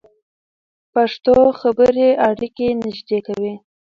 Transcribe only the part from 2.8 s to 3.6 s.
نږدې کوي.